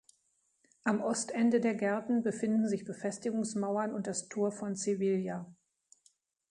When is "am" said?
0.83-0.99